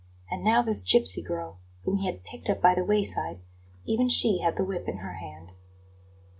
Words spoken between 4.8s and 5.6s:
in her hand.